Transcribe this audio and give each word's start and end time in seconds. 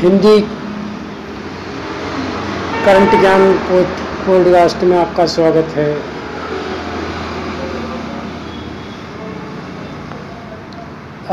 Hindi 0.00 0.40
current 2.84 3.14
ज्ञान 3.20 3.42
podcast 4.26 4.84
में 4.84 4.96
आपका 4.98 5.26
स्वागत 5.26 5.74
है। 5.76 5.88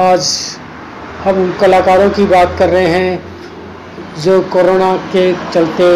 आज 0.08 0.32
हम 1.24 1.40
उन 1.44 1.54
कलाकारों 1.62 2.10
की 2.10 2.26
बात 2.26 2.56
कर 2.60 2.70
रहे 2.70 2.88
हैं 2.88 4.24
जो 4.24 4.42
कोरोना 4.54 4.92
के 5.16 5.32
चलते 5.54 5.90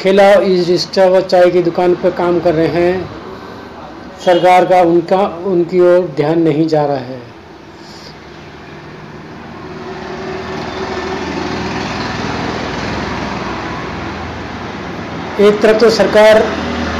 खेला 0.00 0.30
व 1.08 1.20
चाय 1.22 1.50
की 1.50 1.62
दुकान 1.62 1.94
पर 1.94 2.10
काम 2.12 2.40
कर 2.40 2.54
रहे 2.54 2.82
हैं। 2.82 3.21
सरकार 4.24 4.64
का 4.64 4.80
उनका, 4.82 5.20
उनकी 5.46 5.80
ओर 5.80 6.06
ध्यान 6.16 6.42
नहीं 6.42 6.66
जा 6.68 6.84
रहा 6.86 6.96
है। 6.96 7.20
एक 15.40 15.60
तरफ़ 15.62 15.78
तो 15.78 15.90
सरकार 15.90 16.38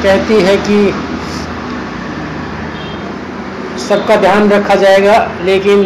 कहती 0.02 0.40
है 0.42 0.56
कि 0.68 0.78
सबका 3.80 4.16
ध्यान 4.16 4.50
रखा 4.50 4.74
जाएगा, 4.74 5.16
लेकिन 5.42 5.84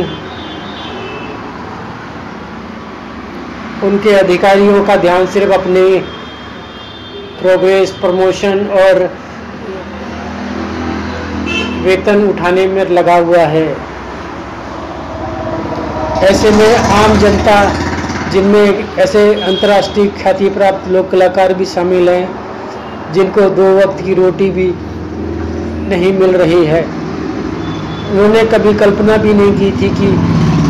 उनके 3.85 4.13
अधिकारियों 4.15 4.85
का 4.85 4.97
ध्यान 4.97 5.27
सिर्फ़ 5.27 5.53
अपने 5.53 5.83
प्रोग्रेस 7.41 7.91
प्रमोशन 8.01 8.67
और 8.79 9.05
वेतन 11.87 12.23
उठाने 12.29 12.67
में 12.67 12.85
लगा 12.91 13.17
हुआ 13.19 13.43
है। 13.49 13.67
ऐसे 16.25 16.51
में 16.51 16.77
आम 16.77 17.19
जनता, 17.19 17.57
जिनमें 18.33 18.97
ऐसे 18.99 19.23
अंतर्राष्ट्रीय 19.43 20.09
ख्याति 20.23 20.49
प्राप्त 20.51 20.89
लोक 20.93 21.11
कलाकार 21.11 21.55
भी 21.55 21.65
शामिल 21.67 22.09
हैं, 22.09 22.29
जिनको 23.13 23.49
दो 23.57 23.67
वक्त 23.79 24.05
की 24.05 24.15
रोटी 24.15 24.51
भी 24.51 24.73
नहीं 25.89 26.13
मिल 26.13 26.37
रही 26.37 26.65
है। 26.65 26.83
उन्होंने 26.83 28.43
कभी 28.47 28.73
कल्पना 28.79 29.17
भी 29.17 29.35
नहीं 29.35 29.53
की 29.53 29.71
थी 29.73 29.89
कि 29.97 30.09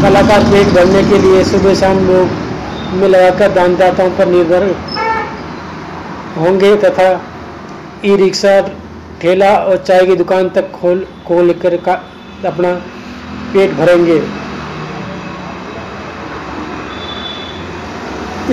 कलाकार 0.03 0.45
पेट 0.45 0.75
भरने 0.75 1.03
के 1.03 1.19
लिए 1.19 1.45
सुबह 1.45 1.75
शाम 1.75 1.99
लोग 2.07 2.27
में 2.95 3.09
लगाकर 3.09 3.53
दानदाताओं 3.53 4.11
पर 4.11 4.29
निर्भर 4.29 4.75
होंगे 6.39 6.75
तथा 6.77 7.09
ई 8.05 8.17
रिक्शा 8.17 8.61
ठेला 9.21 9.53
और 9.59 9.77
चाय 9.79 10.07
की 10.07 10.15
दुकान 10.17 10.49
तक 10.49 10.71
खोल 10.73 11.07
खोल 11.27 11.53
कर 11.53 11.77
का, 11.77 11.93
अपना 12.47 12.73
पेट 13.53 13.73
भरेंगे। 13.73 14.17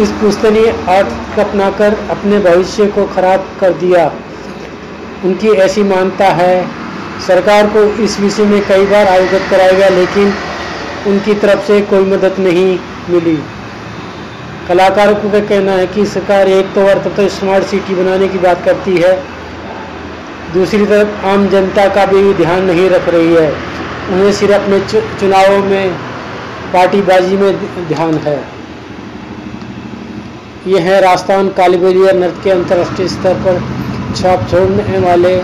इस 0.02 0.12
पुस्तनीय 0.22 0.70
आर्ट 0.90 1.40
अपनाकर 1.40 1.98
अपने 2.10 2.40
भविष्य 2.42 2.86
को 2.88 3.06
खराब 3.06 3.50
कर 3.60 3.74
दिया। 3.74 4.06
उनकी 5.26 5.50
ऐसी 5.58 5.84
मानता 5.84 6.30
है, 6.32 6.56
सरकार 7.28 7.68
को 7.68 7.84
इस 8.04 8.20
विषय 8.20 8.46
में 8.46 8.62
कई 8.68 8.86
बार 8.86 9.06
अवगत 9.08 9.50
कराया 9.50 9.72
गया, 9.72 9.90
लेकिन 9.90 10.34
उनकी 11.08 11.34
तरफ़ 11.36 11.68
से 11.68 11.80
कोई 11.82 12.06
मदद 12.06 12.40
नहीं 12.40 12.80
मिली। 13.10 13.38
कलाकारों 14.68 15.16
का 15.32 15.40
कहना 15.40 15.72
है 15.72 15.88
कि 15.88 16.06
सरकार 16.06 16.48
एक 16.50 16.74
तो 16.76 16.86
अर्थ 16.88 17.08
तो 17.16 17.28
स्मार्ट 17.30 17.66
सिटी 17.66 17.96
बनाने 17.96 18.28
की 18.28 18.38
बात 18.40 18.64
करती 18.66 18.96
है 18.98 19.14
दूसरी 20.54 20.86
तरफ़ 20.86 21.26
आम 21.26 21.48
जनता 21.50 21.88
का 21.90 22.06
भी 22.06 22.34
ध्यान 22.34 22.64
नहीं 22.64 22.90
रख 22.90 23.08
रही 23.10 23.34
है। 23.34 23.52
उन्हें 24.10 24.32
सिर्फ़ 24.32 24.54
अपने 24.54 24.80
चुनावों 25.20 25.64
में, 25.64 25.94
पार्टीबाजी 26.74 27.38
में 27.38 27.88
ध्यान 27.88 28.14
है। 28.18 28.38
ये 30.68 30.80
है 30.80 31.00
राजस्थान 31.02 31.50
कालीबेलिया 31.50 32.12
नृत्य 32.12 32.42
के 32.44 32.50
अंतर्राष्ट्रीय 32.50 33.08
स्तर 33.08 33.34
पर 33.46 33.60
छाप 34.16 34.48
छोड़ने 34.52 35.00
वाले 35.00 35.36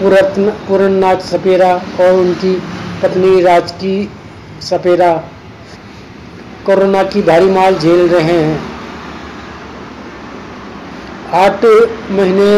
पूरत्न 0.00 0.50
पूर्णनाथ 0.68 1.20
सपेरा 1.22 1.72
और 2.00 2.12
उनकी 2.12 2.52
पत्नी 3.02 3.40
राजकी 3.42 3.96
सपेरा। 4.62 5.12
कोरोना 6.66 7.02
की 7.04 7.22
भारी 7.22 7.50
माल 7.50 7.78
झेल 7.78 8.08
रहे 8.08 8.38
हैं। 8.40 8.60
आठ 11.34 11.64
महीने 12.10 12.50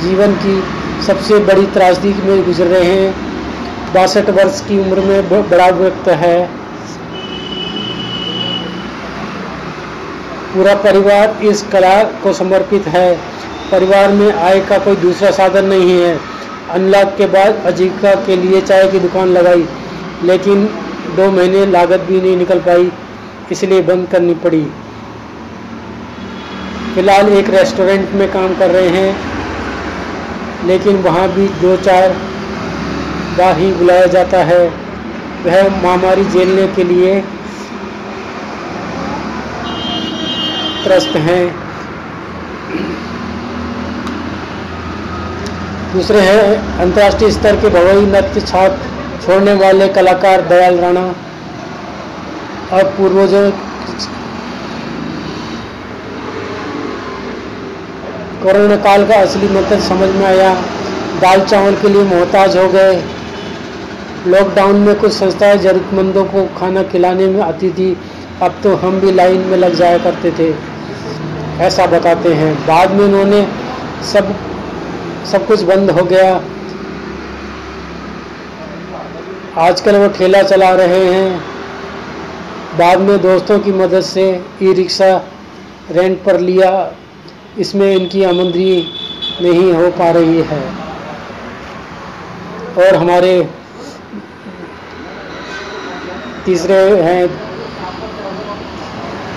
जीवन 0.00 0.34
की 0.36 0.56
सबसे 1.02 1.38
बड़ी 1.38 1.66
त्रासदी 1.66 2.08
में 2.24 2.44
गुजर 2.44 2.66
रहे 2.66 2.84
हैं। 2.84 3.92
बासठ 3.94 4.30
वर्ष 4.30 4.60
की 4.60 4.78
उम्र 4.78 5.00
में 5.00 5.28
बड़ा 5.50 5.68
व्यक्त 5.72 6.08
है। 6.20 6.38
पूरा 10.54 10.74
परिवार 10.82 11.44
इस 11.44 11.62
कला 11.72 12.02
को 12.22 12.32
समर्पित 12.32 12.86
है। 12.86 13.14
परिवार 13.70 14.12
में 14.12 14.32
आय 14.32 14.60
का 14.60 14.78
कोई 14.78 14.96
दूसरा 14.96 15.30
साधन 15.30 15.64
नहीं 15.64 16.00
है। 16.00 16.18
अनलॉक 16.70 17.14
के 17.18 17.26
बाद 17.26 17.62
अजीविका 17.66 18.14
के 18.26 18.36
लिए 18.36 18.60
चाय 18.62 18.88
की 18.88 18.98
दुकान 19.00 19.28
लगाई, 19.28 19.66
लेकिन 20.24 20.64
दो 21.16 21.30
महीने 21.30 21.66
लागत 21.66 22.00
भी 22.00 22.20
नहीं 22.20 22.36
निकल 22.36 22.58
पाई, 22.60 22.90
इसलिए 23.52 23.82
बंद 23.82 24.08
करनी 24.08 24.34
पड़ी। 24.44 24.64
फ़िलहाल 26.94 27.28
एक 27.28 27.50
रेस्टोरेंट 27.50 28.12
में 28.12 28.30
काम 28.32 28.54
कर 28.54 28.70
रहे 28.70 28.88
हैं। 28.90 29.35
लेकिन 30.66 30.96
वहाँ 31.02 31.28
भी 31.28 31.46
दो 31.60 31.76
चार 31.82 32.08
बार 33.38 33.58
ही 33.58 33.72
बुलाया 33.72 34.06
जाता 34.12 34.38
है। 34.44 34.58
वह 35.44 35.68
महामारी 35.82 36.24
झेलने 36.24 36.66
के 36.76 36.84
लिए 36.84 37.20
त्रस्त 40.84 41.16
हैं। 41.18 41.44
दूसरे 45.92 46.20
हैं, 46.20 46.78
अंतर्राष्ट्रीय 46.80 47.30
स्तर 47.30 47.56
के 47.60 47.68
भवई 47.70 48.00
नृत्य 48.06 48.40
छाप 48.42 48.78
छोड़ने 49.26 49.54
वाले 49.54 49.88
कलाकार 49.90 50.40
दयाल 50.48 50.78
राणा 50.78 51.04
और 52.72 52.84
पूर्वजों 52.96 53.50
कोरोना 58.46 58.76
काल 58.76 59.06
का 59.06 59.14
असली 59.14 59.48
मतलब 59.48 59.80
समझ 59.80 60.08
में 60.08 60.24
आया। 60.26 60.54
दाल 61.20 61.40
चावल 61.40 61.74
के 61.74 61.88
लिए 61.88 62.02
मोहताज 62.02 62.56
हो 62.56 62.68
गए। 62.68 63.02
लॉकडाउन 64.26 64.76
में 64.76 64.94
कुछ 64.94 65.12
संस्थाएँ 65.12 65.56
ज़रूरतमंदों 65.58 66.24
को 66.24 66.44
खाना 66.58 66.82
खिलाने 66.82 67.26
में 67.26 67.40
आती 67.42 67.70
थी। 67.70 67.96
अब 68.42 68.60
तो 68.62 68.74
हम 68.76 69.00
भी 69.00 69.12
लाइन 69.12 69.40
में 69.40 69.56
लग 69.56 69.74
जाया 69.74 69.98
करते 69.98 70.30
थे। 70.30 70.54
ऐसा 71.64 71.86
बताते 71.86 72.32
हैं। 72.34 72.66
बाद 72.66 72.90
में 72.90 73.04
उन्होंने 73.04 73.46
सब 74.12 74.34
सब 75.32 75.46
कुछ 75.46 75.62
बंद 75.62 75.90
हो 75.90 76.04
गया। 76.04 76.34
आजकल 79.58 79.96
वो 79.96 80.08
ठेला 80.08 80.42
चला 80.42 80.70
रहे 80.70 81.04
हैं। 81.04 81.40
बाद 82.78 82.98
में 82.98 83.20
दोस्तों 83.22 83.58
की 83.58 83.72
मदद 83.72 84.00
से 84.00 84.28
ई 84.62 84.72
रिक्शा 84.72 85.10
रेंट 85.90 86.22
पर 86.24 86.40
लिया। 86.40 86.70
इसमें 87.58 87.90
इनकी 87.90 88.22
आमदनी 88.24 88.72
नहीं 89.42 89.72
हो 89.72 89.90
पा 89.98 90.10
रही 90.10 90.42
है। 90.48 90.60
और 92.78 92.96
हमारे 92.96 93.30
तीसरे 96.46 96.76
हैं 97.02 97.22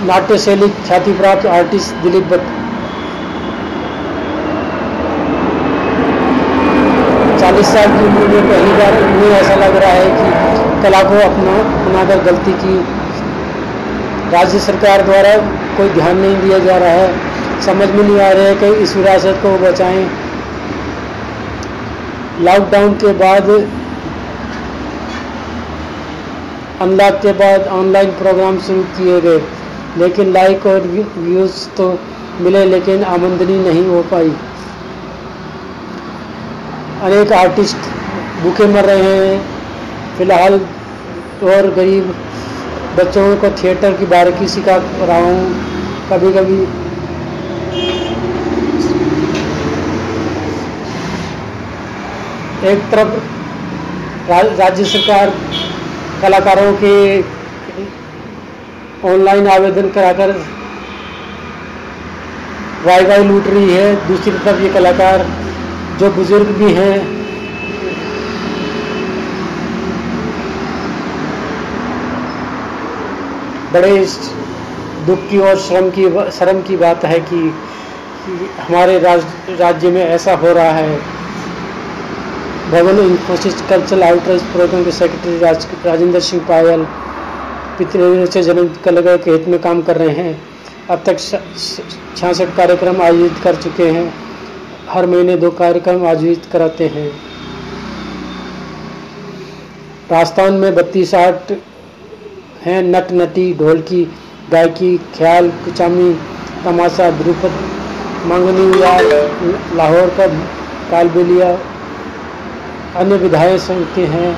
नाट्य 0.07 0.37
शैली 0.37 0.67
ख्याति 0.87 1.13
प्राप्त 1.13 1.45
आर्टिस्ट 1.47 1.95
दिलीप 2.03 2.25
भट्ट। 2.25 2.57
चालीस 7.39 7.67
साल 7.67 7.87
की 7.87 8.05
उम्र 8.05 8.27
में 8.27 8.43
पहली 8.49 8.73
बार 8.73 9.01
उन्हें 9.03 9.31
ऐसा 9.31 9.55
लग 9.55 9.75
रहा 9.77 9.91
है 9.91 10.09
कि 10.11 10.83
कला 10.83 11.01
को 11.03 11.15
अपना, 11.23 11.55
अपनाकर 11.79 12.23
गलती 12.23 12.53
की। 12.61 12.77
राज्य 14.31 14.59
सरकार 14.59 15.01
द्वारा 15.01 15.35
कोई 15.77 15.89
ध्यान 15.89 16.17
नहीं 16.17 16.35
दिया 16.37 16.59
जा 16.59 16.77
रहा 16.77 16.89
है। 16.91 17.27
समझ 17.65 17.87
में 17.89 18.03
नहीं 18.03 18.19
आ 18.19 18.29
रहा 18.29 18.43
है 18.43 18.55
कि 18.55 18.67
इस 18.83 18.95
विरासत 18.95 19.39
को 19.43 19.57
बचाएँ। 19.59 20.03
लॉकडाउन 22.41 22.93
के 22.95 23.13
बाद 23.15 23.49
अनलॉक 26.81 27.15
के 27.21 27.31
बाद 27.33 27.67
ऑनलाइन 27.69 28.11
प्रोग्राम 28.13 28.59
शुरू 28.59 28.83
किए 28.97 29.19
गए, 29.21 29.41
लेकिन 29.97 30.31
लाइक 30.33 30.65
और 30.65 30.87
व्यूज़ 31.17 31.67
तो 31.77 31.87
मिले, 32.41 32.63
लेकिन 32.65 33.03
आमदनी 33.05 33.57
नहीं 33.59 33.85
हो 33.87 34.01
पाई। 34.11 34.33
अनेक 37.03 37.31
आर्टिस्ट 37.33 37.89
भूखे 38.43 38.67
मर 38.67 38.85
रहे 38.85 39.15
हैं। 39.15 39.39
फ़िलहाल 40.17 40.53
और 41.45 41.69
गरीब 41.75 42.13
बच्चों 42.97 43.35
को 43.37 43.49
थिएटर 43.53 43.93
की 43.93 44.05
बारीकी 44.07 44.47
सिखा 44.47 44.75
रहा 44.75 45.17
हूँ। 45.17 45.43
कभी 46.09 46.31
कभी 46.33 46.57
एक 52.61 52.79
तरफ़ 52.91 53.11
राज्य 54.31 54.85
सरकार 54.85 55.29
कलाकारों 56.21 56.71
के 56.83 57.21
ऑनलाइन 59.09 59.47
आवेदन 59.47 59.87
कराकर 59.89 60.31
वाई 62.85 63.05
वाई 63.05 63.23
लूट 63.23 63.47
रही 63.47 63.73
है। 63.73 64.07
दूसरी 64.07 64.31
तरफ़ 64.45 64.61
ये 64.61 64.69
कलाकार 64.69 65.25
जो 65.99 66.09
बुज़ुर्ग 66.11 66.47
भी 66.57 66.71
हैं 66.73 66.97
बड़े 73.73 73.93
दुख 75.05 75.29
की 75.29 75.39
और 75.39 75.55
श्रम 75.59 75.89
की 75.89 76.09
शर्म 76.31 76.61
की 76.61 76.77
बात 76.77 77.05
है 77.05 77.19
कि, 77.19 77.39
हमारे 78.59 78.99
राज, 78.99 79.23
राज्य 79.59 79.91
में 79.91 80.03
ऐसा 80.05 80.35
हो 80.35 80.53
रहा 80.53 80.71
है। 80.71 81.18
Bhavan 82.71 82.99
Infosys 82.99 83.61
cultural 83.69 84.03
outreach 84.03 84.41
program 84.53 84.83
के 84.83 84.91
सेक्रेटरी 84.91 85.37
राज, 85.39 85.67
राजेंद्र 85.85 86.19
सिंह 86.19 86.41
पायल 86.47 86.83
पितृ 87.77 88.25
से 88.25 88.41
जन्म 88.43 88.67
कलगा 88.85 89.15
के 89.17 89.31
हित 89.31 89.47
में 89.47 89.59
काम 89.61 89.81
कर 89.81 89.97
रहे 89.97 90.13
हैं। 90.17 90.33
अब 90.89 91.01
तक 91.05 91.19
छियासठ 91.19 92.55
कार्यक्रम 92.57 93.01
आयोजित 93.01 93.39
कर 93.43 93.55
चुके 93.55 93.87
हैं। 93.89 94.03
हर 94.89 95.05
महीने 95.05 95.37
दो 95.37 95.49
कार्यक्रम 95.53 96.05
आयोजित 96.07 96.45
कराते 96.51 96.87
हैं। 96.87 97.07
राजस्थान 100.11 100.53
में 100.55 100.75
बत्तीस 100.75 101.13
आर्ट 101.15 101.51
हैं। 102.65 102.81
नट 102.83 103.11
नटी 103.13 103.53
ढोलकी 103.53 104.03
गायकी 104.51 104.95
ख्याल 105.17 105.49
कुचामी 105.65 106.11
तमाशा 106.63 107.09
ध्रुपद 107.17 107.59
मंगनी 108.25 108.69
लाहौर 109.77 110.13
का 110.17 110.27
कालबेलिया 110.91 111.51
अन्य 112.97 113.15
विधाएँ 113.15 113.57
सुनते 113.57 114.05
हैं। 114.05 114.29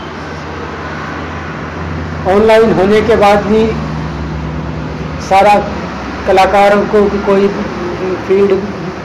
ऑनलाइन 2.27 2.73
होने 2.73 3.01
के 3.01 3.15
बाद 3.15 3.45
भी 3.45 3.65
सारा 5.29 5.53
कलाकारों 6.27 6.81
को 6.85 7.03
कोई 7.25 7.47
फ़ील्ड 8.27 8.53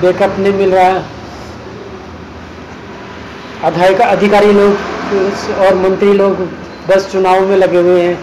बैकअप 0.02 0.38
नहीं 0.38 0.52
मिल 0.52 0.74
रहा 0.74 0.84
है। 0.84 1.02
अधिकारी 3.62 4.52
लोग 4.52 4.72
और 5.58 5.74
मंत्री 5.74 6.12
लोग 6.12 6.40
बस 6.88 7.10
चुनाव 7.12 7.46
में 7.48 7.56
लगे 7.56 7.80
हुए 7.80 8.02
हैं। 8.02 8.18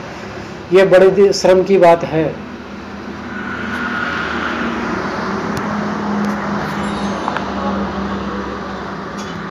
ये 0.73 0.85
बड़े 0.85 1.31
श्रम 1.33 1.63
की 1.63 1.77
बात 1.77 2.03
है। 2.03 2.23